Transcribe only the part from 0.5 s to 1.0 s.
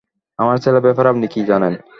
ছেলের